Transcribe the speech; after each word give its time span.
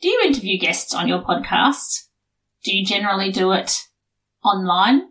Do 0.00 0.08
you 0.08 0.22
interview 0.24 0.58
guests 0.58 0.94
on 0.94 1.08
your 1.08 1.20
podcast? 1.22 2.06
Do 2.64 2.74
you 2.74 2.86
generally 2.86 3.30
do 3.30 3.52
it 3.52 3.82
online? 4.42 5.02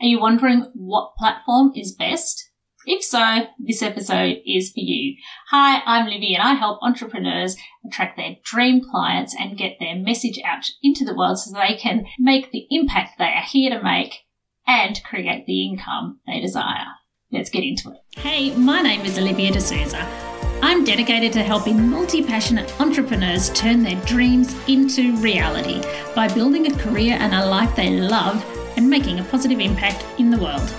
Are 0.00 0.06
you 0.06 0.20
wondering 0.20 0.70
what 0.72 1.16
platform 1.18 1.72
is 1.74 1.96
best? 1.96 2.48
If 2.86 3.02
so, 3.02 3.48
this 3.58 3.82
episode 3.82 4.36
is 4.46 4.70
for 4.70 4.78
you. 4.78 5.16
Hi, 5.50 5.82
I'm 5.84 6.06
Livvi 6.06 6.34
and 6.34 6.44
I 6.44 6.54
help 6.54 6.78
entrepreneurs 6.80 7.56
attract 7.84 8.16
their 8.16 8.36
dream 8.44 8.80
clients 8.88 9.34
and 9.36 9.58
get 9.58 9.78
their 9.80 9.96
message 9.96 10.38
out 10.44 10.64
into 10.80 11.04
the 11.04 11.16
world 11.16 11.40
so 11.40 11.52
they 11.52 11.74
can 11.74 12.06
make 12.16 12.52
the 12.52 12.68
impact 12.70 13.18
they 13.18 13.24
are 13.24 13.42
here 13.42 13.70
to 13.70 13.82
make 13.82 14.20
and 14.64 15.02
create 15.02 15.46
the 15.46 15.66
income 15.66 16.20
they 16.28 16.38
desire. 16.38 16.86
Let's 17.32 17.50
get 17.50 17.64
into 17.64 17.90
it. 17.90 17.98
Hey, 18.16 18.54
my 18.54 18.80
name 18.80 19.00
is 19.00 19.18
Olivia 19.18 19.50
de 19.50 19.60
Sousa. 19.60 20.29
I'm 20.62 20.84
dedicated 20.84 21.32
to 21.32 21.42
helping 21.42 21.88
multi 21.88 22.22
passionate 22.22 22.78
entrepreneurs 22.78 23.48
turn 23.50 23.82
their 23.82 23.98
dreams 24.04 24.54
into 24.68 25.16
reality 25.16 25.82
by 26.14 26.28
building 26.28 26.70
a 26.70 26.76
career 26.76 27.16
and 27.18 27.34
a 27.34 27.46
life 27.46 27.74
they 27.74 27.98
love 27.98 28.44
and 28.76 28.88
making 28.88 29.20
a 29.20 29.24
positive 29.24 29.58
impact 29.58 30.04
in 30.18 30.30
the 30.30 30.36
world. 30.36 30.70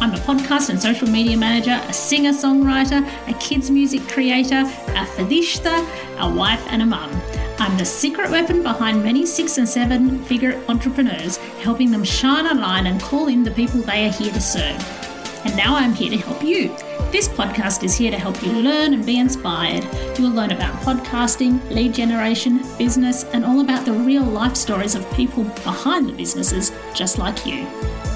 I'm 0.00 0.14
a 0.14 0.18
podcast 0.18 0.70
and 0.70 0.80
social 0.80 1.08
media 1.08 1.36
manager, 1.36 1.78
a 1.88 1.92
singer 1.92 2.30
songwriter, 2.30 3.06
a 3.28 3.34
kids 3.38 3.70
music 3.70 4.08
creator, 4.08 4.60
a 4.60 5.04
fadishta, 5.04 5.86
a 6.18 6.34
wife, 6.34 6.64
and 6.70 6.80
a 6.80 6.86
mum. 6.86 7.10
I'm 7.58 7.76
the 7.76 7.84
secret 7.84 8.30
weapon 8.30 8.62
behind 8.62 9.02
many 9.02 9.26
six 9.26 9.58
and 9.58 9.68
seven 9.68 10.24
figure 10.24 10.58
entrepreneurs, 10.68 11.36
helping 11.62 11.90
them 11.90 12.04
shine 12.04 12.46
a 12.46 12.54
line 12.54 12.86
and 12.86 12.98
call 13.00 13.28
in 13.28 13.42
the 13.42 13.50
people 13.50 13.82
they 13.82 14.06
are 14.06 14.12
here 14.12 14.32
to 14.32 14.40
serve. 14.40 15.07
And 15.44 15.56
now 15.56 15.76
I'm 15.76 15.94
here 15.94 16.10
to 16.10 16.16
help 16.16 16.42
you. 16.42 16.68
This 17.10 17.28
podcast 17.28 17.84
is 17.84 17.96
here 17.96 18.10
to 18.10 18.18
help 18.18 18.42
you 18.42 18.52
learn 18.52 18.92
and 18.92 19.06
be 19.06 19.18
inspired. 19.18 19.86
You'll 20.18 20.32
learn 20.32 20.52
about 20.52 20.74
podcasting, 20.82 21.66
lead 21.70 21.94
generation, 21.94 22.62
business, 22.76 23.24
and 23.32 23.44
all 23.44 23.60
about 23.60 23.86
the 23.86 23.92
real 23.92 24.24
life 24.24 24.56
stories 24.56 24.94
of 24.94 25.10
people 25.12 25.44
behind 25.44 26.08
the 26.08 26.12
businesses 26.12 26.72
just 26.94 27.18
like 27.18 27.46
you. 27.46 27.64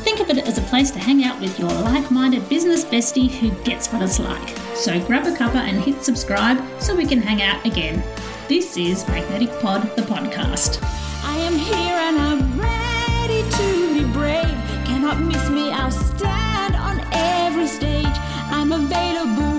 Think 0.02 0.20
of 0.20 0.30
it 0.30 0.46
as 0.46 0.58
a 0.58 0.62
place 0.62 0.90
to 0.90 0.98
hang 0.98 1.24
out 1.24 1.40
with 1.40 1.58
your 1.58 1.70
like 1.70 2.10
minded 2.10 2.46
business 2.48 2.84
bestie 2.84 3.30
who 3.30 3.50
gets 3.62 3.92
what 3.92 4.02
it's 4.02 4.18
like. 4.18 4.48
So 4.74 5.00
grab 5.06 5.26
a 5.26 5.30
cuppa 5.30 5.56
and 5.56 5.80
hit 5.80 6.04
subscribe 6.04 6.62
so 6.80 6.94
we 6.94 7.06
can 7.06 7.20
hang 7.20 7.40
out 7.40 7.64
again. 7.64 8.02
This 8.48 8.76
is 8.76 9.06
Magnetic 9.08 9.50
Pod, 9.60 9.82
the 9.96 10.02
podcast. 10.02 10.82
I 11.24 11.36
am 11.36 11.54
here 11.54 11.94
and 11.94 12.18
I'm 12.18 12.60
ready 12.60 13.48
to 13.48 13.94
be 13.94 14.12
brave. 14.12 14.44
Cannot 14.84 15.20
miss 15.20 15.48
me, 15.48 15.70
I'll 15.70 15.92
on 15.92 16.41
every 17.62 17.66
stage. 17.68 18.16
I'm 18.50 18.72
available. 18.72 19.58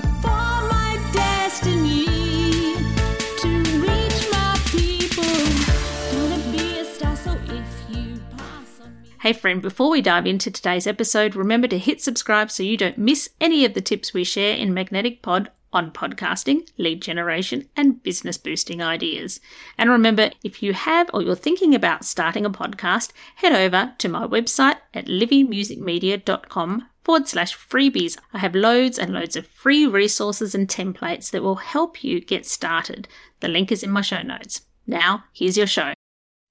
Hey, 9.20 9.32
friend, 9.32 9.62
before 9.62 9.88
we 9.88 10.02
dive 10.02 10.26
into 10.26 10.50
today's 10.50 10.86
episode, 10.86 11.34
remember 11.34 11.66
to 11.68 11.78
hit 11.78 12.02
subscribe 12.02 12.50
so 12.50 12.62
you 12.62 12.76
don't 12.76 12.98
miss 12.98 13.30
any 13.40 13.64
of 13.64 13.72
the 13.72 13.80
tips 13.80 14.12
we 14.12 14.22
share 14.22 14.54
in 14.54 14.74
Magnetic 14.74 15.22
Pod 15.22 15.50
on 15.72 15.92
podcasting, 15.92 16.68
lead 16.76 17.00
generation, 17.00 17.66
and 17.74 18.02
business 18.02 18.36
boosting 18.36 18.82
ideas. 18.82 19.40
And 19.78 19.88
remember, 19.88 20.32
if 20.42 20.62
you 20.62 20.74
have 20.74 21.08
or 21.14 21.22
you're 21.22 21.36
thinking 21.36 21.74
about 21.74 22.04
starting 22.04 22.44
a 22.44 22.50
podcast, 22.50 23.12
head 23.36 23.54
over 23.54 23.94
to 23.96 24.10
my 24.10 24.26
website 24.26 24.76
at 24.92 25.06
livvimusicmedia.com 25.06 26.86
forward 27.04 27.28
slash 27.28 27.56
freebies. 27.56 28.18
I 28.32 28.38
have 28.38 28.54
loads 28.54 28.98
and 28.98 29.12
loads 29.12 29.36
of 29.36 29.46
free 29.46 29.86
resources 29.86 30.54
and 30.54 30.66
templates 30.66 31.30
that 31.30 31.42
will 31.42 31.56
help 31.56 32.02
you 32.02 32.20
get 32.20 32.46
started. 32.46 33.06
The 33.40 33.48
link 33.48 33.70
is 33.70 33.82
in 33.82 33.90
my 33.90 34.00
show 34.00 34.22
notes. 34.22 34.62
Now, 34.86 35.24
here's 35.32 35.56
your 35.56 35.66
show. 35.66 35.92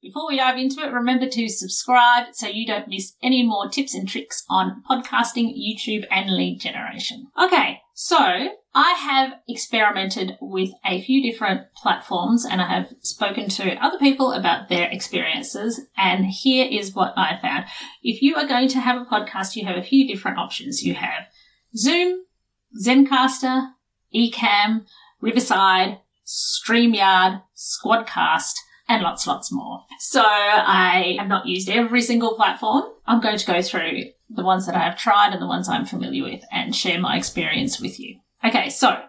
Before 0.02 0.28
we 0.28 0.38
dive 0.38 0.58
into 0.58 0.82
it, 0.82 0.92
remember 0.92 1.30
to 1.30 1.48
subscribe 1.48 2.34
so 2.34 2.48
you 2.48 2.68
don't 2.68 2.90
miss 2.90 3.14
any 3.24 3.42
more 3.42 3.70
tips 3.70 3.94
and 3.94 4.08
tricks 4.08 4.44
on 4.50 4.84
podcasting, 4.90 5.54
YouTube, 5.58 6.06
and 6.12 6.30
lead 6.30 6.60
generation. 6.60 7.28
Okay, 7.42 7.80
so 7.94 8.18
I 8.76 8.92
have 8.94 9.34
experimented 9.48 10.38
with 10.42 10.72
a 10.84 11.02
few 11.02 11.22
different 11.22 11.62
platforms 11.76 12.44
and 12.44 12.60
I 12.60 12.68
have 12.68 12.94
spoken 13.02 13.50
to 13.50 13.76
other 13.76 14.00
people 14.00 14.32
about 14.32 14.68
their 14.68 14.90
experiences. 14.90 15.82
And 15.96 16.26
here 16.26 16.68
is 16.70 16.96
what 16.96 17.14
I 17.16 17.38
found. 17.40 17.66
If 18.02 18.24
you 18.24 18.36
are 18.36 18.48
going 18.48 18.68
to 18.70 18.80
have 18.80 19.00
a 19.00 19.06
podcast, 19.06 19.56
you 19.56 19.66
have 19.66 19.78
a 19.78 19.84
few 19.84 20.08
different 20.08 20.40
options. 20.40 20.84
You 20.84 20.96
have 20.96 21.28
Zoom, 21.76 22.24
Zencastr, 22.84 23.74
Ecamm, 24.14 24.86
Riverside, 25.22 26.00
StreamYard, 26.26 27.44
Squadcast, 27.56 28.54
and 28.90 29.04
lots, 29.04 29.28
lots 29.28 29.52
more. 29.52 29.84
So 30.00 30.22
I 30.24 31.16
have 31.20 31.28
not 31.28 31.46
used 31.46 31.70
every 31.70 32.02
single 32.02 32.36
platform. 32.36 32.86
I'm 33.06 33.22
going 33.22 33.38
to 33.38 33.46
go 33.46 33.62
through 33.62 34.04
the 34.36 34.44
ones 34.44 34.66
that 34.66 34.76
I 34.76 34.84
have 34.84 34.98
tried 34.98 35.34
and 35.34 35.42
the 35.42 35.48
ones 35.48 35.70
I'm 35.70 35.86
familiar 35.86 36.24
with 36.24 36.44
and 36.52 36.76
share 36.76 37.00
my 37.00 37.18
experience 37.18 37.80
with 37.80 38.00
you. 38.00 38.20
Okay, 38.44 38.70
so 38.70 39.04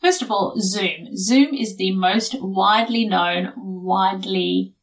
first 0.00 0.22
of 0.22 0.30
all, 0.30 0.54
Zoom. 0.60 1.16
Zoom 1.16 1.54
is 1.54 1.76
the 1.76 1.92
most 1.92 2.36
widely 2.40 3.06
known, 3.06 3.52
widely 3.56 4.74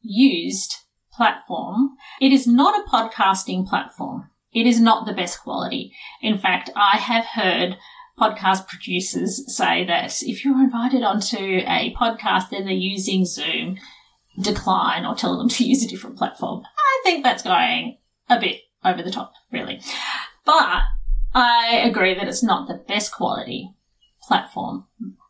used 0.00 0.76
platform. 1.12 1.90
It 2.20 2.32
is 2.32 2.46
not 2.46 2.74
a 2.80 2.88
podcasting 2.88 3.66
platform. 3.66 4.30
It 4.52 4.66
is 4.66 4.80
not 4.80 5.06
the 5.06 5.12
best 5.12 5.40
quality. 5.40 5.92
In 6.22 6.38
fact, 6.38 6.70
I 6.76 6.96
have 6.98 7.24
heard 7.24 7.76
podcast 8.18 8.68
producers 8.68 9.54
say 9.54 9.84
that 9.84 10.22
if 10.22 10.44
you're 10.44 10.62
invited 10.62 11.02
onto 11.02 11.36
a 11.36 11.92
podcast 11.98 12.52
and 12.52 12.66
they're 12.66 12.72
using 12.72 13.24
Zoom, 13.24 13.78
decline 14.40 15.04
or 15.04 15.14
tell 15.14 15.36
them 15.38 15.48
to 15.48 15.64
use 15.64 15.84
a 15.84 15.88
different 15.88 16.16
platform. 16.16 16.62
I 16.64 17.00
think 17.04 17.24
that's 17.24 17.42
going 17.42 17.98
a 18.28 18.38
bit 18.40 18.60
over 18.84 19.02
the 19.02 19.10
top, 19.10 19.32
really. 19.52 19.80
But 20.44 20.82
I 21.34 21.80
agree 21.84 22.14
that 22.14 22.28
it's 22.28 22.42
not 22.42 22.68
the 22.68 22.82
best 22.86 23.12
quality 23.12 23.70
platform. 24.22 24.86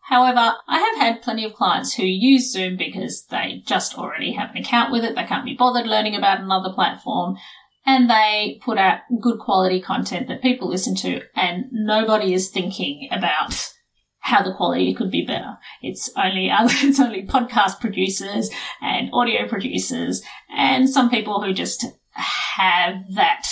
However, 0.08 0.54
I 0.68 0.78
have 0.78 0.96
had 0.98 1.22
plenty 1.22 1.44
of 1.44 1.54
clients 1.54 1.94
who 1.94 2.04
use 2.04 2.52
Zoom 2.52 2.76
because 2.76 3.24
they 3.26 3.62
just 3.66 3.96
already 3.96 4.32
have 4.32 4.50
an 4.50 4.58
account 4.58 4.92
with 4.92 5.02
it. 5.02 5.14
They 5.14 5.24
can't 5.24 5.46
be 5.46 5.54
bothered 5.54 5.86
learning 5.86 6.14
about 6.14 6.40
another 6.40 6.72
platform 6.72 7.36
and 7.86 8.08
they 8.08 8.60
put 8.62 8.78
out 8.78 9.00
good 9.20 9.38
quality 9.38 9.80
content 9.80 10.28
that 10.28 10.42
people 10.42 10.68
listen 10.68 10.94
to 10.96 11.22
and 11.34 11.66
nobody 11.70 12.34
is 12.34 12.50
thinking 12.50 13.08
about 13.10 13.72
how 14.20 14.42
the 14.42 14.54
quality 14.54 14.94
could 14.94 15.10
be 15.10 15.24
better. 15.24 15.58
It's 15.82 16.10
only 16.16 16.48
it's 16.52 17.00
only 17.00 17.26
podcast 17.26 17.80
producers 17.80 18.50
and 18.80 19.10
audio 19.12 19.46
producers 19.46 20.22
and 20.54 20.88
some 20.88 21.10
people 21.10 21.42
who 21.42 21.52
just 21.52 21.86
have 22.14 23.14
that 23.14 23.46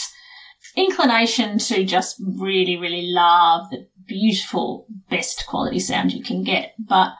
inclination 0.77 1.59
to 1.59 1.85
just 1.85 2.17
really 2.21 2.77
really 2.77 3.07
love 3.11 3.69
the 3.71 3.87
beautiful 4.07 4.87
best 5.11 5.47
quality 5.47 5.79
sound 5.79 6.13
you 6.13 6.23
can 6.23 6.43
get. 6.43 6.75
But 6.79 7.13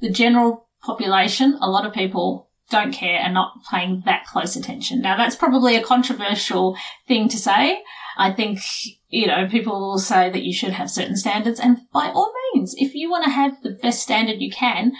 the 0.00 0.10
general 0.10 0.68
population, 0.82 1.58
a 1.60 1.70
lot 1.70 1.86
of 1.86 1.92
people 1.92 2.50
don't 2.70 2.92
care 2.92 3.18
and 3.18 3.34
not 3.34 3.52
paying 3.70 4.02
that 4.04 4.26
close 4.26 4.56
attention. 4.56 5.00
Now 5.00 5.16
that's 5.16 5.36
probably 5.36 5.76
a 5.76 5.82
controversial 5.82 6.76
thing 7.06 7.28
to 7.28 7.38
say. 7.38 7.82
I 8.16 8.32
think, 8.32 8.60
you 9.08 9.26
know, 9.26 9.48
people 9.48 9.80
will 9.80 9.98
say 9.98 10.30
that 10.30 10.42
you 10.42 10.52
should 10.52 10.72
have 10.72 10.90
certain 10.90 11.16
standards 11.16 11.60
and 11.60 11.78
by 11.92 12.08
all 12.08 12.32
means, 12.54 12.74
if 12.76 12.94
you 12.94 13.10
want 13.10 13.24
to 13.24 13.30
have 13.30 13.62
the 13.62 13.78
best 13.82 14.02
standard 14.02 14.40
you 14.40 14.50
can, 14.50 14.92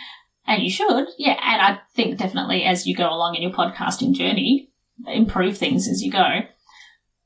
and 0.47 0.62
you 0.62 0.71
should, 0.71 1.06
yeah, 1.19 1.38
and 1.41 1.62
I 1.62 1.81
think 1.94 2.19
definitely 2.19 2.65
as 2.65 2.87
you 2.87 2.97
go 2.97 3.09
along 3.09 3.37
in 3.37 3.43
your 3.43 3.53
podcasting 3.53 4.12
journey, 4.15 4.72
improve 5.07 5.57
things 5.57 5.89
as 5.89 6.03
you 6.03 6.11
go. 6.11 6.41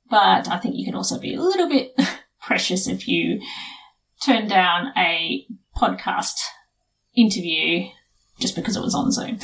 But 0.09 0.49
I 0.49 0.59
think 0.59 0.77
you 0.77 0.85
can 0.85 0.95
also 0.95 1.19
be 1.19 1.35
a 1.35 1.41
little 1.41 1.69
bit 1.69 1.99
precious 2.41 2.87
if 2.87 3.09
you 3.09 3.41
turn 4.25 4.49
down 4.49 4.93
a 4.97 5.47
podcast 5.77 6.41
interview 7.15 7.89
just 8.39 8.55
because 8.55 8.77
it 8.77 8.83
was 8.83 8.95
on 8.95 9.13
Zoom. 9.13 9.39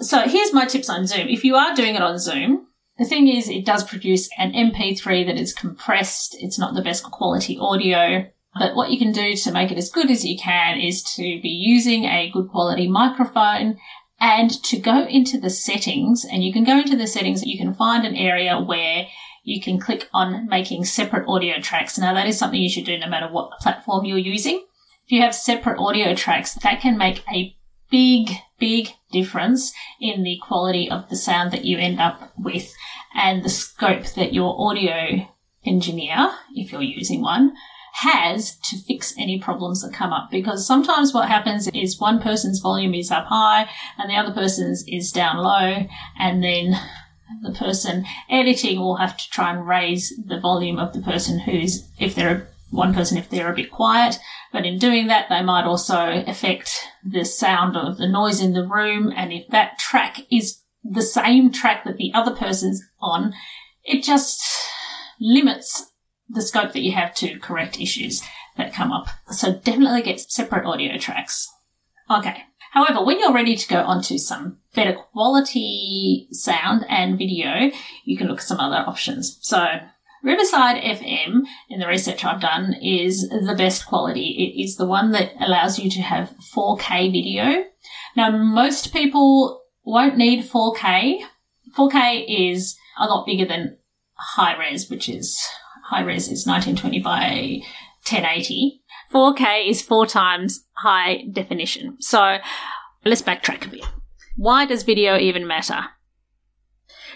So 0.00 0.22
here's 0.22 0.52
my 0.52 0.64
tips 0.64 0.88
on 0.88 1.06
Zoom. 1.06 1.28
If 1.28 1.44
you 1.44 1.56
are 1.56 1.74
doing 1.74 1.94
it 1.94 2.02
on 2.02 2.18
Zoom, 2.18 2.66
the 2.98 3.04
thing 3.04 3.28
is 3.28 3.48
it 3.48 3.66
does 3.66 3.84
produce 3.84 4.28
an 4.38 4.52
MP3 4.52 5.26
that 5.26 5.38
is 5.38 5.52
compressed. 5.52 6.36
It's 6.38 6.58
not 6.58 6.74
the 6.74 6.82
best 6.82 7.04
quality 7.04 7.58
audio. 7.58 8.26
But 8.58 8.74
what 8.74 8.90
you 8.90 8.98
can 8.98 9.12
do 9.12 9.34
to 9.34 9.52
make 9.52 9.70
it 9.70 9.78
as 9.78 9.90
good 9.90 10.10
as 10.10 10.24
you 10.24 10.36
can 10.36 10.80
is 10.80 11.02
to 11.14 11.22
be 11.22 11.48
using 11.48 12.04
a 12.04 12.30
good 12.30 12.48
quality 12.48 12.88
microphone 12.88 13.78
and 14.20 14.50
to 14.64 14.78
go 14.78 15.06
into 15.06 15.40
the 15.40 15.50
settings 15.50 16.24
and 16.24 16.44
you 16.44 16.52
can 16.52 16.64
go 16.64 16.78
into 16.78 16.96
the 16.96 17.06
settings, 17.06 17.44
you 17.44 17.58
can 17.58 17.74
find 17.74 18.06
an 18.06 18.14
area 18.14 18.60
where 18.60 19.06
you 19.42 19.60
can 19.60 19.80
click 19.80 20.08
on 20.12 20.46
making 20.46 20.84
separate 20.84 21.26
audio 21.26 21.58
tracks. 21.60 21.98
Now 21.98 22.12
that 22.12 22.26
is 22.26 22.38
something 22.38 22.60
you 22.60 22.68
should 22.68 22.84
do 22.84 22.98
no 22.98 23.08
matter 23.08 23.28
what 23.28 23.58
platform 23.60 24.04
you're 24.04 24.18
using. 24.18 24.64
If 25.06 25.12
you 25.12 25.22
have 25.22 25.34
separate 25.34 25.78
audio 25.78 26.14
tracks, 26.14 26.54
that 26.54 26.80
can 26.80 26.98
make 26.98 27.24
a 27.32 27.56
big, 27.90 28.30
big 28.58 28.90
difference 29.10 29.72
in 30.00 30.22
the 30.22 30.38
quality 30.46 30.90
of 30.90 31.08
the 31.08 31.16
sound 31.16 31.50
that 31.52 31.64
you 31.64 31.78
end 31.78 31.98
up 31.98 32.32
with 32.38 32.72
and 33.14 33.42
the 33.42 33.48
scope 33.48 34.06
that 34.14 34.32
your 34.32 34.54
audio 34.58 35.26
engineer, 35.64 36.30
if 36.54 36.72
you're 36.72 36.82
using 36.82 37.22
one, 37.22 37.54
has 37.92 38.56
to 38.56 38.76
fix 38.76 39.14
any 39.18 39.38
problems 39.38 39.82
that 39.82 39.92
come 39.92 40.12
up. 40.12 40.30
Because 40.30 40.66
sometimes 40.66 41.12
what 41.12 41.28
happens 41.28 41.68
is 41.68 42.00
one 42.00 42.20
person's 42.20 42.60
volume 42.60 42.94
is 42.94 43.10
up 43.10 43.26
high 43.26 43.68
and 43.98 44.10
the 44.10 44.14
other 44.14 44.32
person's 44.32 44.84
is 44.86 45.12
down 45.12 45.38
low 45.38 45.86
and 46.18 46.42
then 46.42 46.78
the 47.42 47.52
person 47.52 48.04
editing 48.28 48.80
will 48.80 48.96
have 48.96 49.16
to 49.16 49.30
try 49.30 49.52
and 49.52 49.66
raise 49.66 50.12
the 50.26 50.40
volume 50.40 50.78
of 50.78 50.92
the 50.92 51.00
person 51.00 51.38
who's 51.38 51.88
if 51.98 52.14
they're 52.14 52.48
one 52.70 52.94
person 52.94 53.18
if 53.18 53.28
they're 53.28 53.52
a 53.52 53.56
bit 53.56 53.70
quiet. 53.70 54.18
But 54.52 54.66
in 54.66 54.78
doing 54.78 55.08
that 55.08 55.26
they 55.28 55.42
might 55.42 55.64
also 55.64 56.24
affect 56.26 56.86
the 57.04 57.24
sound 57.24 57.76
of 57.76 57.98
the 57.98 58.08
noise 58.08 58.40
in 58.40 58.52
the 58.52 58.66
room. 58.66 59.12
And 59.14 59.32
if 59.32 59.48
that 59.48 59.78
track 59.78 60.20
is 60.30 60.60
the 60.82 61.02
same 61.02 61.52
track 61.52 61.84
that 61.84 61.96
the 61.96 62.12
other 62.14 62.34
person's 62.34 62.82
on 63.00 63.34
it 63.84 64.02
just 64.02 64.42
limits 65.20 65.89
the 66.32 66.42
scope 66.42 66.72
that 66.72 66.82
you 66.82 66.92
have 66.92 67.14
to 67.16 67.38
correct 67.38 67.80
issues 67.80 68.22
that 68.56 68.74
come 68.74 68.92
up. 68.92 69.08
So 69.30 69.54
definitely 69.54 70.02
get 70.02 70.20
separate 70.20 70.66
audio 70.66 70.98
tracks. 70.98 71.48
Okay. 72.10 72.44
However, 72.72 73.04
when 73.04 73.18
you're 73.18 73.32
ready 73.32 73.56
to 73.56 73.68
go 73.68 73.80
onto 73.80 74.16
some 74.16 74.58
better 74.74 74.94
quality 74.94 76.28
sound 76.30 76.84
and 76.88 77.18
video, 77.18 77.70
you 78.04 78.16
can 78.16 78.28
look 78.28 78.38
at 78.38 78.44
some 78.44 78.60
other 78.60 78.76
options. 78.76 79.38
So 79.40 79.66
Riverside 80.22 80.82
FM, 80.82 81.46
in 81.68 81.80
the 81.80 81.86
research 81.86 82.24
I've 82.24 82.40
done, 82.40 82.74
is 82.74 83.28
the 83.28 83.54
best 83.56 83.86
quality. 83.86 84.36
It 84.38 84.62
is 84.62 84.76
the 84.76 84.86
one 84.86 85.12
that 85.12 85.32
allows 85.40 85.78
you 85.78 85.90
to 85.90 86.02
have 86.02 86.34
4K 86.54 87.10
video. 87.10 87.64
Now, 88.16 88.30
most 88.30 88.92
people 88.92 89.62
won't 89.82 90.18
need 90.18 90.44
4K. 90.44 91.22
4K 91.76 92.52
is 92.52 92.76
a 92.98 93.06
lot 93.06 93.24
bigger 93.24 93.46
than 93.46 93.78
high 94.14 94.56
res, 94.58 94.90
which 94.90 95.08
is 95.08 95.42
high 95.90 96.02
res 96.02 96.28
is 96.28 96.46
1920 96.46 97.00
by 97.00 97.60
1080. 98.08 98.80
4K 99.12 99.68
is 99.68 99.82
four 99.82 100.06
times 100.06 100.64
high 100.74 101.24
definition. 101.32 101.96
So 102.00 102.38
let's 103.04 103.22
backtrack 103.22 103.66
a 103.66 103.70
bit. 103.70 103.84
Why 104.36 104.66
does 104.66 104.84
video 104.84 105.18
even 105.18 105.46
matter? 105.46 105.86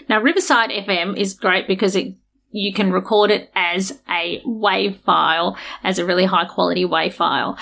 Now, 0.09 0.21
Riverside 0.21 0.71
FM 0.71 1.17
is 1.17 1.33
great 1.33 1.67
because 1.67 1.95
it 1.95 2.15
you 2.51 2.73
can 2.73 2.91
record 2.91 3.31
it 3.31 3.51
as 3.53 3.99
a 4.09 4.41
WAV 4.45 5.01
file, 5.01 5.57
as 5.83 5.99
a 5.99 6.05
really 6.05 6.23
high 6.23 6.45
quality 6.45 6.85
WAV 6.85 7.11
file. 7.11 7.57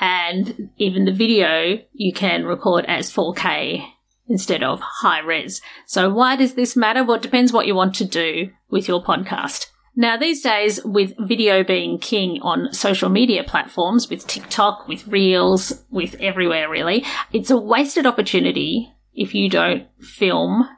And 0.00 0.70
even 0.76 1.06
the 1.06 1.12
video 1.12 1.80
you 1.92 2.12
can 2.12 2.44
record 2.44 2.84
as 2.86 3.12
4K 3.12 3.84
instead 4.28 4.62
of 4.62 4.80
high 4.80 5.20
res. 5.20 5.60
So 5.86 6.12
why 6.12 6.36
does 6.36 6.54
this 6.54 6.76
matter? 6.76 7.02
Well, 7.02 7.16
it 7.16 7.22
depends 7.22 7.52
what 7.52 7.66
you 7.66 7.74
want 7.74 7.94
to 7.96 8.04
do 8.04 8.50
with 8.70 8.86
your 8.86 9.02
podcast. 9.02 9.66
Now, 9.98 10.16
these 10.16 10.42
days, 10.42 10.78
with 10.84 11.14
video 11.18 11.64
being 11.64 11.98
king 11.98 12.40
on 12.40 12.72
social 12.72 13.08
media 13.08 13.42
platforms, 13.42 14.08
with 14.08 14.28
TikTok, 14.28 14.86
with 14.86 15.08
Reels, 15.08 15.82
with 15.90 16.14
everywhere 16.20 16.70
really, 16.70 17.04
it's 17.32 17.50
a 17.50 17.58
wasted 17.58 18.06
opportunity 18.06 18.94
if 19.12 19.34
you 19.34 19.50
don't 19.50 19.88
film 20.00 20.68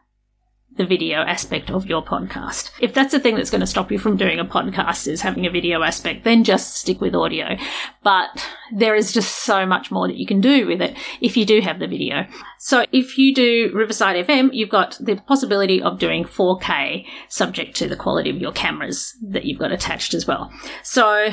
the 0.76 0.86
video 0.86 1.18
aspect 1.18 1.70
of 1.70 1.86
your 1.86 2.02
podcast. 2.02 2.70
If 2.80 2.94
that's 2.94 3.12
the 3.12 3.20
thing 3.20 3.34
that's 3.34 3.50
going 3.50 3.60
to 3.60 3.66
stop 3.66 3.90
you 3.90 3.98
from 3.98 4.16
doing 4.16 4.38
a 4.38 4.44
podcast 4.44 5.08
is 5.08 5.20
having 5.20 5.44
a 5.44 5.50
video 5.50 5.82
aspect, 5.82 6.24
then 6.24 6.44
just 6.44 6.76
stick 6.76 7.00
with 7.00 7.14
audio. 7.14 7.56
But 8.02 8.48
there 8.72 8.94
is 8.94 9.12
just 9.12 9.44
so 9.44 9.66
much 9.66 9.90
more 9.90 10.06
that 10.06 10.16
you 10.16 10.26
can 10.26 10.40
do 10.40 10.66
with 10.66 10.80
it 10.80 10.96
if 11.20 11.36
you 11.36 11.44
do 11.44 11.60
have 11.60 11.80
the 11.80 11.88
video. 11.88 12.26
So 12.58 12.86
if 12.92 13.18
you 13.18 13.34
do 13.34 13.70
Riverside 13.74 14.26
FM, 14.26 14.50
you've 14.52 14.70
got 14.70 14.96
the 15.00 15.16
possibility 15.16 15.82
of 15.82 15.98
doing 15.98 16.24
4K 16.24 17.04
subject 17.28 17.76
to 17.76 17.88
the 17.88 17.96
quality 17.96 18.30
of 18.30 18.36
your 18.36 18.52
cameras 18.52 19.16
that 19.28 19.44
you've 19.44 19.58
got 19.60 19.72
attached 19.72 20.14
as 20.14 20.26
well. 20.26 20.52
So 20.82 21.30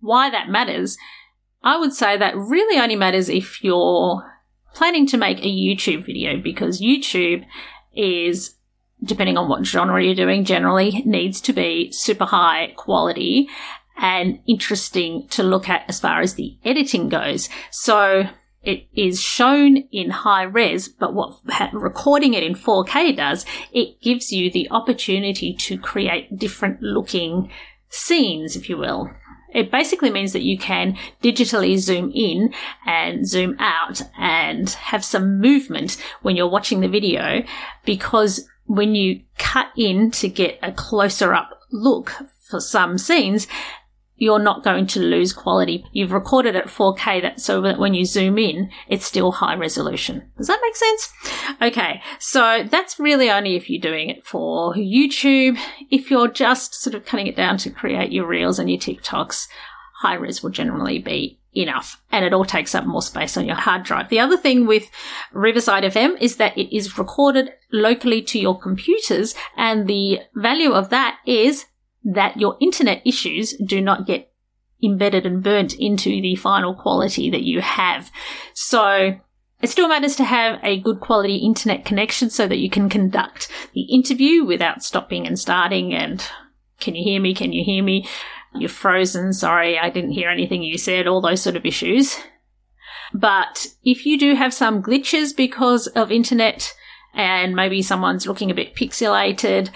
why 0.00 0.30
that 0.30 0.48
matters, 0.48 0.96
I 1.62 1.78
would 1.78 1.92
say 1.92 2.16
that 2.16 2.36
really 2.36 2.80
only 2.80 2.96
matters 2.96 3.28
if 3.28 3.62
you're 3.62 4.22
planning 4.74 5.06
to 5.08 5.16
make 5.16 5.38
a 5.40 5.42
YouTube 5.42 6.06
video 6.06 6.40
because 6.40 6.80
YouTube 6.80 7.44
is 7.94 8.56
depending 9.04 9.36
on 9.36 9.48
what 9.48 9.66
genre 9.66 10.02
you're 10.02 10.14
doing, 10.14 10.44
generally 10.44 11.02
needs 11.04 11.40
to 11.40 11.52
be 11.52 11.90
super 11.92 12.24
high 12.24 12.72
quality 12.76 13.48
and 13.96 14.38
interesting 14.46 15.26
to 15.28 15.42
look 15.42 15.68
at 15.68 15.84
as 15.88 16.00
far 16.00 16.20
as 16.20 16.34
the 16.34 16.56
editing 16.64 17.08
goes. 17.08 17.48
So 17.70 18.28
it 18.62 18.86
is 18.94 19.20
shown 19.20 19.76
in 19.90 20.10
high 20.10 20.44
res, 20.44 20.88
but 20.88 21.14
what 21.14 21.40
recording 21.72 22.34
it 22.34 22.44
in 22.44 22.54
4K 22.54 23.16
does, 23.16 23.44
it 23.72 24.00
gives 24.00 24.32
you 24.32 24.50
the 24.50 24.68
opportunity 24.70 25.54
to 25.54 25.78
create 25.78 26.38
different 26.38 26.80
looking 26.80 27.50
scenes, 27.88 28.56
if 28.56 28.68
you 28.68 28.76
will. 28.76 29.10
It 29.54 29.70
basically 29.70 30.10
means 30.10 30.32
that 30.32 30.42
you 30.42 30.58
can 30.58 30.96
digitally 31.22 31.78
zoom 31.78 32.10
in 32.14 32.52
and 32.86 33.26
zoom 33.28 33.56
out 33.58 34.02
and 34.18 34.68
have 34.70 35.04
some 35.04 35.40
movement 35.40 35.96
when 36.22 36.36
you're 36.36 36.48
watching 36.48 36.80
the 36.80 36.88
video 36.88 37.42
because 37.84 38.48
when 38.66 38.94
you 38.94 39.20
cut 39.38 39.68
in 39.76 40.10
to 40.12 40.28
get 40.28 40.58
a 40.62 40.72
closer 40.72 41.34
up 41.34 41.60
look 41.70 42.12
for 42.48 42.60
some 42.60 42.98
scenes, 42.98 43.46
you're 44.22 44.38
not 44.38 44.62
going 44.62 44.86
to 44.86 45.00
lose 45.00 45.32
quality. 45.32 45.84
You've 45.90 46.12
recorded 46.12 46.54
at 46.54 46.66
4K 46.66 47.22
that 47.22 47.40
so 47.40 47.60
that 47.62 47.80
when 47.80 47.92
you 47.92 48.04
zoom 48.04 48.38
in, 48.38 48.70
it's 48.86 49.04
still 49.04 49.32
high 49.32 49.56
resolution. 49.56 50.30
Does 50.38 50.46
that 50.46 50.60
make 50.62 50.76
sense? 50.76 51.12
Okay. 51.60 52.00
So 52.20 52.62
that's 52.70 53.00
really 53.00 53.28
only 53.28 53.56
if 53.56 53.68
you're 53.68 53.80
doing 53.80 54.10
it 54.10 54.24
for 54.24 54.74
YouTube. 54.74 55.58
If 55.90 56.08
you're 56.08 56.28
just 56.28 56.72
sort 56.72 56.94
of 56.94 57.04
cutting 57.04 57.26
it 57.26 57.34
down 57.34 57.56
to 57.58 57.70
create 57.70 58.12
your 58.12 58.28
reels 58.28 58.60
and 58.60 58.70
your 58.70 58.78
TikToks, 58.78 59.48
high 59.94 60.14
res 60.14 60.40
will 60.40 60.50
generally 60.50 61.00
be 61.00 61.40
enough 61.52 62.00
and 62.12 62.24
it 62.24 62.32
all 62.32 62.44
takes 62.44 62.76
up 62.76 62.86
more 62.86 63.02
space 63.02 63.36
on 63.36 63.44
your 63.44 63.56
hard 63.56 63.82
drive. 63.82 64.08
The 64.08 64.20
other 64.20 64.36
thing 64.36 64.68
with 64.68 64.88
Riverside 65.32 65.82
FM 65.82 66.16
is 66.20 66.36
that 66.36 66.56
it 66.56 66.74
is 66.74 66.96
recorded 66.96 67.50
locally 67.72 68.22
to 68.22 68.38
your 68.38 68.56
computers 68.56 69.34
and 69.56 69.88
the 69.88 70.20
value 70.36 70.70
of 70.70 70.90
that 70.90 71.18
is 71.26 71.66
that 72.04 72.38
your 72.38 72.56
internet 72.60 73.02
issues 73.04 73.54
do 73.64 73.80
not 73.80 74.06
get 74.06 74.32
embedded 74.82 75.24
and 75.24 75.42
burnt 75.42 75.74
into 75.74 76.20
the 76.20 76.34
final 76.34 76.74
quality 76.74 77.30
that 77.30 77.42
you 77.42 77.60
have. 77.60 78.10
So 78.54 79.18
it 79.60 79.68
still 79.68 79.88
matters 79.88 80.16
to 80.16 80.24
have 80.24 80.58
a 80.62 80.80
good 80.80 81.00
quality 81.00 81.36
internet 81.36 81.84
connection 81.84 82.30
so 82.30 82.48
that 82.48 82.58
you 82.58 82.68
can 82.68 82.88
conduct 82.88 83.48
the 83.74 83.82
interview 83.82 84.44
without 84.44 84.82
stopping 84.82 85.26
and 85.26 85.38
starting 85.38 85.94
and 85.94 86.24
can 86.80 86.96
you 86.96 87.04
hear 87.04 87.20
me? 87.20 87.32
Can 87.32 87.52
you 87.52 87.64
hear 87.64 87.82
me? 87.82 88.08
You're 88.54 88.68
frozen. 88.68 89.32
Sorry, 89.32 89.78
I 89.78 89.88
didn't 89.88 90.10
hear 90.10 90.28
anything 90.28 90.64
you 90.64 90.76
said. 90.76 91.06
All 91.06 91.20
those 91.20 91.40
sort 91.40 91.54
of 91.54 91.64
issues. 91.64 92.16
But 93.14 93.68
if 93.84 94.04
you 94.04 94.18
do 94.18 94.34
have 94.34 94.52
some 94.52 94.82
glitches 94.82 95.36
because 95.36 95.86
of 95.88 96.10
internet 96.10 96.74
and 97.14 97.54
maybe 97.54 97.82
someone's 97.82 98.26
looking 98.26 98.50
a 98.50 98.54
bit 98.54 98.74
pixelated, 98.74 99.70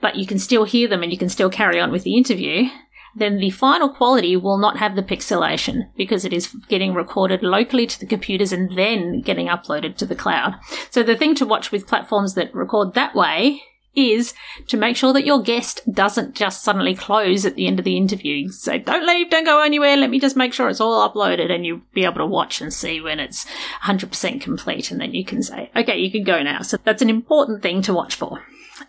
but 0.00 0.16
you 0.16 0.26
can 0.26 0.38
still 0.38 0.64
hear 0.64 0.88
them 0.88 1.02
and 1.02 1.12
you 1.12 1.18
can 1.18 1.28
still 1.28 1.50
carry 1.50 1.80
on 1.80 1.90
with 1.90 2.04
the 2.04 2.16
interview, 2.16 2.68
then 3.16 3.38
the 3.38 3.50
final 3.50 3.88
quality 3.88 4.36
will 4.36 4.58
not 4.58 4.76
have 4.76 4.94
the 4.94 5.02
pixelation 5.02 5.88
because 5.96 6.24
it 6.24 6.32
is 6.32 6.54
getting 6.68 6.92
recorded 6.92 7.42
locally 7.42 7.86
to 7.86 7.98
the 7.98 8.06
computers 8.06 8.52
and 8.52 8.76
then 8.76 9.22
getting 9.22 9.46
uploaded 9.46 9.96
to 9.96 10.06
the 10.06 10.14
cloud. 10.14 10.54
So 10.90 11.02
the 11.02 11.16
thing 11.16 11.34
to 11.36 11.46
watch 11.46 11.72
with 11.72 11.86
platforms 11.86 12.34
that 12.34 12.54
record 12.54 12.94
that 12.94 13.14
way 13.14 13.62
is 13.96 14.34
to 14.68 14.76
make 14.76 14.96
sure 14.96 15.12
that 15.12 15.24
your 15.24 15.42
guest 15.42 15.80
doesn't 15.90 16.34
just 16.34 16.62
suddenly 16.62 16.94
close 16.94 17.44
at 17.44 17.56
the 17.56 17.66
end 17.66 17.78
of 17.78 17.84
the 17.84 17.96
interview. 17.96 18.48
So 18.48 18.78
don't 18.78 19.06
leave, 19.06 19.30
don't 19.30 19.44
go 19.44 19.62
anywhere. 19.62 19.96
Let 19.96 20.10
me 20.10 20.20
just 20.20 20.36
make 20.36 20.52
sure 20.52 20.68
it's 20.68 20.80
all 20.80 21.08
uploaded 21.08 21.50
and 21.50 21.64
you'll 21.64 21.80
be 21.94 22.04
able 22.04 22.18
to 22.18 22.26
watch 22.26 22.60
and 22.60 22.72
see 22.72 23.00
when 23.00 23.18
it's 23.18 23.46
100% 23.84 24.40
complete. 24.40 24.90
And 24.90 25.00
then 25.00 25.14
you 25.14 25.24
can 25.24 25.42
say, 25.42 25.70
okay, 25.74 25.98
you 25.98 26.10
can 26.10 26.24
go 26.24 26.42
now. 26.42 26.62
So 26.62 26.76
that's 26.84 27.02
an 27.02 27.10
important 27.10 27.62
thing 27.62 27.82
to 27.82 27.94
watch 27.94 28.14
for. 28.14 28.42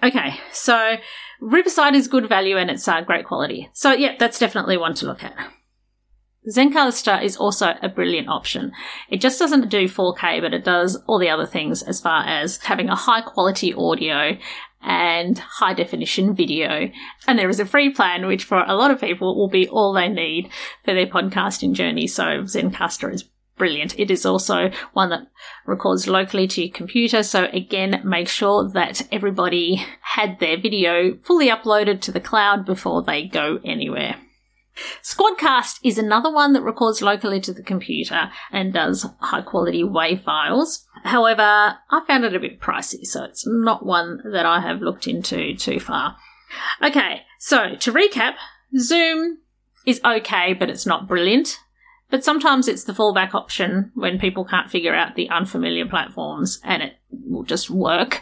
Okay. 0.03 0.35
So 0.51 0.97
Riverside 1.39 1.95
is 1.95 2.07
good 2.07 2.27
value 2.27 2.57
and 2.57 2.69
it's 2.69 2.87
uh, 2.87 3.01
great 3.01 3.25
quality. 3.25 3.69
So 3.73 3.93
yeah, 3.93 4.15
that's 4.19 4.39
definitely 4.39 4.77
one 4.77 4.93
to 4.95 5.05
look 5.05 5.23
at. 5.23 5.35
Zencastr 6.49 7.21
is 7.21 7.35
also 7.35 7.73
a 7.81 7.89
brilliant 7.89 8.29
option. 8.29 8.71
It 9.09 9.19
just 9.19 9.37
doesn't 9.37 9.69
do 9.69 9.89
4K, 9.89 10.41
but 10.41 10.53
it 10.53 10.63
does 10.63 10.95
all 11.05 11.19
the 11.19 11.29
other 11.29 11.45
things 11.45 11.83
as 11.83 11.99
far 11.99 12.23
as 12.25 12.57
having 12.57 12.87
a 12.87 12.95
high 12.95 13.21
quality 13.21 13.73
audio 13.73 14.37
and 14.81 15.38
high 15.39 15.74
definition 15.74 16.36
video. 16.36 16.89
And 17.27 17.38
there 17.38 17.50
is 17.50 17.60
a 17.60 17.65
free 17.65 17.89
plan, 17.89 18.27
which 18.27 18.43
for 18.43 18.63
a 18.63 18.75
lot 18.75 18.91
of 18.91 19.01
people 19.01 19.36
will 19.36 19.50
be 19.50 19.67
all 19.67 19.93
they 19.93 20.07
need 20.07 20.50
for 20.84 20.93
their 20.93 21.07
podcasting 21.07 21.74
journey. 21.74 22.07
So 22.07 22.43
Zencastr 22.43 23.13
is 23.13 23.24
brilliant. 23.57 24.00
It 24.00 24.12
is 24.12 24.25
also 24.25 24.69
one 24.93 25.10
that 25.10 25.27
records 25.65 26.07
locally 26.07 26.48
to 26.48 26.62
your 26.62 26.74
computer. 26.74 27.24
So 27.24 27.46
again, 27.46 28.01
make 28.05 28.29
sure 28.29 28.69
that 28.69 29.07
everybody 29.12 29.86
had 30.01 30.39
their 30.39 30.57
video 30.57 31.17
fully 31.24 31.50
uploaded 31.50 32.01
to 32.01 32.12
the 32.12 32.22
cloud 32.22 32.65
before 32.65 33.01
they 33.01 33.27
go 33.27 33.60
anywhere. 33.65 34.15
Squadcast 35.17 35.79
is 35.83 35.97
another 35.97 36.31
one 36.31 36.53
that 36.53 36.62
records 36.62 37.01
locally 37.01 37.39
to 37.41 37.53
the 37.53 37.63
computer 37.63 38.29
and 38.51 38.74
does 38.74 39.05
high 39.19 39.41
quality 39.41 39.83
WAV 39.83 40.21
files. 40.24 40.86
However, 41.03 41.41
I 41.41 42.03
found 42.05 42.24
it 42.24 42.36
a 42.36 42.39
bit 42.39 42.59
pricey, 42.59 43.03
so 43.03 43.24
it's 43.24 43.47
not 43.47 43.86
one 43.86 44.21
that 44.31 44.45
I 44.45 44.62
have 44.62 44.81
looked 44.81 45.07
into 45.07 45.55
too 45.55 45.79
far. 45.79 46.17
Okay, 46.83 47.21
so 47.39 47.75
to 47.75 47.91
recap, 47.91 48.36
Zoom 48.77 49.39
is 49.86 50.01
okay, 50.05 50.53
but 50.53 50.69
it's 50.69 50.86
not 50.86 51.07
brilliant. 51.07 51.59
But 52.09 52.24
sometimes 52.24 52.67
it's 52.67 52.83
the 52.83 52.93
fallback 52.93 53.33
option 53.33 53.91
when 53.95 54.19
people 54.19 54.45
can't 54.45 54.69
figure 54.69 54.95
out 54.95 55.15
the 55.15 55.29
unfamiliar 55.29 55.88
platforms 55.88 56.62
and 56.63 56.83
it 56.83 56.93
will 57.09 57.43
just 57.43 57.69
work 57.69 58.21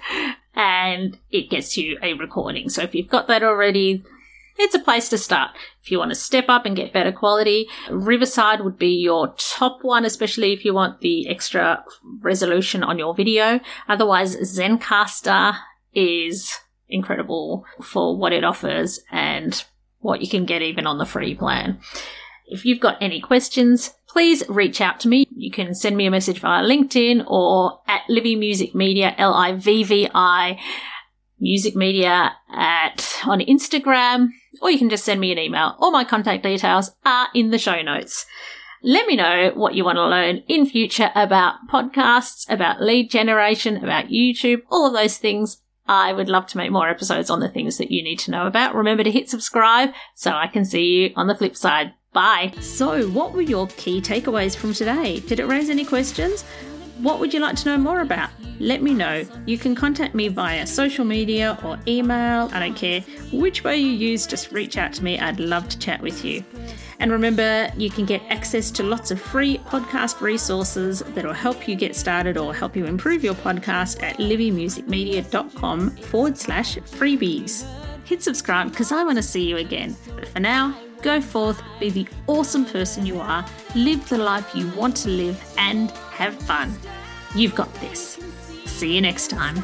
and 0.56 1.20
it 1.30 1.50
gets 1.50 1.78
you 1.78 2.00
a 2.02 2.14
recording. 2.14 2.70
So 2.70 2.82
if 2.82 2.96
you've 2.96 3.10
got 3.10 3.28
that 3.28 3.44
already, 3.44 4.04
it's 4.58 4.76
a 4.76 4.80
place 4.80 5.10
to 5.10 5.18
start. 5.18 5.52
If 5.84 5.92
you 5.92 6.00
want 6.00 6.12
to 6.12 6.16
step 6.16 6.46
up 6.48 6.66
and 6.66 6.76
get 6.76 6.94
better 6.94 7.12
quality, 7.12 7.68
Riverside 7.90 8.62
would 8.62 8.78
be 8.78 8.96
your 8.96 9.34
top 9.38 9.80
one, 9.82 10.06
especially 10.06 10.54
if 10.54 10.64
you 10.66 10.74
want 10.74 11.02
the 11.02 11.28
extra 11.28 11.84
resolution 12.22 12.84
on 12.84 12.98
your 12.98 13.14
video. 13.14 13.60
Otherwise, 13.88 14.36
Zencastr 14.38 15.58
is 15.94 16.54
incredible 16.88 17.66
for 17.82 18.18
what 18.18 18.34
it 18.34 18.44
offers 18.44 19.00
and 19.12 19.64
what 20.00 20.22
you 20.22 20.30
can 20.30 20.46
get 20.46 20.62
even 20.62 20.86
on 20.88 20.98
the 20.98 21.06
free 21.06 21.36
plan. 21.36 21.80
If 22.48 22.64
you've 22.64 22.80
got 22.80 23.02
any 23.02 23.20
questions, 23.20 23.94
please 24.08 24.44
reach 24.48 24.80
out 24.80 25.00
to 25.02 25.08
me. 25.08 25.28
You 25.36 25.52
can 25.52 25.74
send 25.74 25.98
me 25.98 26.06
a 26.06 26.12
message 26.12 26.40
via 26.40 26.64
LinkedIn 26.64 27.26
or 27.28 27.82
at 27.88 28.02
Livvi 28.10 28.38
Music 28.38 28.76
Media, 28.76 29.16
L-I-V-V-I 29.18 30.60
Music 31.40 31.76
Media 31.76 32.32
at 32.54 33.22
on 33.26 33.40
Instagram, 33.40 34.30
or 34.62 34.72
you 34.72 34.78
can 34.78 34.90
just 34.90 35.06
send 35.06 35.20
me 35.20 35.32
an 35.32 35.40
email. 35.40 35.76
All 35.80 35.92
my 35.92 36.04
contact 36.04 36.44
details 36.44 36.92
are 37.06 37.28
in 37.34 37.52
the 37.52 37.58
show 37.58 37.82
notes. 37.82 38.26
Let 38.84 39.08
me 39.08 39.16
know 39.16 39.52
what 39.56 39.74
you 39.74 39.84
want 39.84 39.96
to 39.98 40.08
learn 40.08 40.44
in 40.48 40.66
future 40.66 41.12
about 41.16 41.56
podcasts, 41.72 42.50
about 42.50 42.82
lead 42.82 43.10
generation, 43.10 43.78
about 43.78 44.08
YouTube, 44.08 44.62
all 44.70 44.86
of 44.86 44.94
those 44.94 45.18
things. 45.18 45.62
I 45.88 46.14
would 46.14 46.30
love 46.30 46.48
to 46.48 46.58
make 46.58 46.72
more 46.72 46.90
episodes 46.90 47.30
on 47.30 47.40
the 47.40 47.50
things 47.50 47.78
that 47.78 47.92
you 47.92 48.04
need 48.04 48.20
to 48.20 48.32
know 48.32 48.48
about. 48.48 48.76
Remember 48.76 49.04
to 49.04 49.12
hit 49.12 49.30
subscribe 49.30 49.90
so 50.14 50.32
I 50.32 50.48
can 50.48 50.66
see 50.66 50.84
you 50.84 51.14
on 51.16 51.28
the 51.28 51.36
flip 51.36 51.56
side. 51.56 51.94
Bye. 52.14 52.54
So, 52.62 53.10
what 53.10 53.34
were 53.34 53.42
your 53.42 53.68
key 53.68 54.02
takeaways 54.02 54.56
from 54.56 54.74
today? 54.74 55.20
Did 55.20 55.40
it 55.40 55.48
raise 55.48 55.70
any 55.70 55.84
questions? 55.84 56.46
What 57.00 57.20
would 57.20 57.34
you 57.34 57.40
like 57.40 57.56
to 57.58 57.70
know 57.70 57.78
more 57.78 58.02
about? 58.02 58.30
Let 58.60 58.82
me 58.82 58.94
know. 58.94 59.25
You 59.46 59.58
can 59.58 59.75
contact 59.75 60.16
me 60.16 60.30
via 60.30 60.66
social 60.66 61.04
media 61.04 61.58
or 61.64 61.78
email. 61.88 62.50
I 62.54 62.60
don't 62.60 62.75
care 62.75 63.02
which 63.32 63.64
way 63.64 63.78
you 63.78 63.92
use, 63.92 64.25
just 64.25 64.52
reach 64.52 64.78
out 64.78 64.94
to 64.94 65.04
me. 65.04 65.20
I'd 65.20 65.40
love 65.40 65.68
to 65.70 65.80
chat 65.80 66.02
with 66.02 66.24
you. 66.24 66.44
And 67.00 67.12
remember, 67.12 67.70
you 67.75 67.90
can 67.90 68.06
get 68.06 68.22
access 68.30 68.72
to 68.72 68.84
lots 68.84 69.12
of 69.12 69.20
free 69.20 69.58
podcast 69.58 70.22
resources 70.22 71.00
that 71.00 71.25
will 71.25 71.34
help 71.34 71.68
you 71.68 71.75
get 71.75 71.96
started 71.96 72.38
or 72.38 72.54
help 72.54 72.75
you 72.75 72.86
improve 72.86 73.24
your 73.24 73.36
podcast 73.36 74.02
at 74.02 74.18
livvimusicmedia.com 74.18 75.92
forward 75.92 76.38
slash 76.38 76.78
freebies. 76.78 77.68
Hit 78.06 78.24
subscribe 78.24 78.70
because 78.70 78.92
I 78.94 79.04
want 79.04 79.18
to 79.18 79.24
see 79.24 79.44
you 79.44 79.58
again. 79.58 79.96
But 80.16 80.28
for 80.28 80.40
now, 80.40 80.78
go 81.06 81.22
forth, 81.22 81.62
be 81.80 81.90
the 81.92 82.08
awesome 82.26 82.66
person 82.66 83.06
you 83.06 83.20
are, 83.20 83.46
live 83.76 84.10
the 84.10 84.18
life 84.18 84.56
you 84.56 84.68
want 84.72 84.98
to 84.98 85.10
live, 85.10 85.38
and 85.58 85.92
have 85.92 86.36
fun. 86.36 86.74
You've 87.36 87.54
got 87.54 87.72
this. 87.76 88.20
See 88.66 88.96
you 88.96 89.02
next 89.02 89.28
time. 89.30 89.64